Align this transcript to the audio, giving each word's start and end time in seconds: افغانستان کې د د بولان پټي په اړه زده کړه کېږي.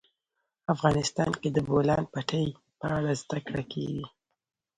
افغانستان 0.73 1.31
کې 1.41 1.49
د 1.51 1.53
د 1.55 1.57
بولان 1.69 2.03
پټي 2.13 2.45
په 2.79 2.85
اړه 2.97 3.11
زده 3.21 3.37
کړه 3.47 3.63
کېږي. 3.73 4.05